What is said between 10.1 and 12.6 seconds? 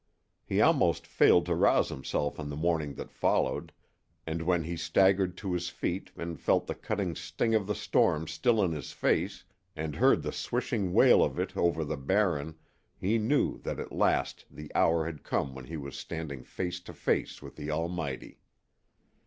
the swishing wail of it over the Barren